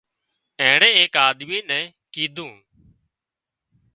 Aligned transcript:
اينڻي 0.61 0.89
ايڪ 0.99 1.13
آۮمِي 1.25 1.59
نين 1.69 1.85
ڪيڌون 2.13 2.53